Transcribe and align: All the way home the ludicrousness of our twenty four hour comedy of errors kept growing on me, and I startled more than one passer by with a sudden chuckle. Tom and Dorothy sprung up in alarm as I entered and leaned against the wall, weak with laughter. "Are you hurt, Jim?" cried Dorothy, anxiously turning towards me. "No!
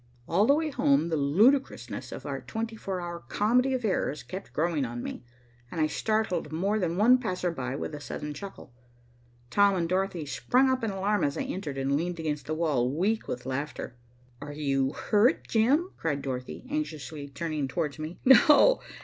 All 0.27 0.47
the 0.47 0.55
way 0.55 0.71
home 0.71 1.09
the 1.09 1.15
ludicrousness 1.15 2.11
of 2.11 2.25
our 2.25 2.41
twenty 2.41 2.75
four 2.75 2.99
hour 2.99 3.19
comedy 3.29 3.71
of 3.75 3.85
errors 3.85 4.23
kept 4.23 4.51
growing 4.51 4.83
on 4.83 5.03
me, 5.03 5.23
and 5.69 5.79
I 5.79 5.85
startled 5.85 6.51
more 6.51 6.79
than 6.79 6.97
one 6.97 7.19
passer 7.19 7.51
by 7.51 7.75
with 7.75 7.93
a 7.93 7.99
sudden 7.99 8.33
chuckle. 8.33 8.73
Tom 9.51 9.75
and 9.75 9.87
Dorothy 9.87 10.25
sprung 10.25 10.71
up 10.71 10.83
in 10.83 10.89
alarm 10.89 11.23
as 11.23 11.37
I 11.37 11.43
entered 11.43 11.77
and 11.77 11.95
leaned 11.95 12.19
against 12.19 12.47
the 12.47 12.55
wall, 12.55 12.89
weak 12.91 13.27
with 13.27 13.45
laughter. 13.45 13.95
"Are 14.41 14.53
you 14.53 14.93
hurt, 14.93 15.47
Jim?" 15.47 15.91
cried 15.97 16.23
Dorothy, 16.23 16.65
anxiously 16.71 17.27
turning 17.29 17.67
towards 17.67 17.99
me. 17.99 18.17
"No! 18.25 18.81